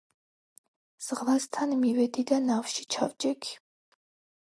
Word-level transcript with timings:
ზღვასთან 1.09 1.77
მივედი 1.83 2.27
და 2.35 2.43
ნავში 2.49 2.91
ჩავჯექი. 2.97 3.57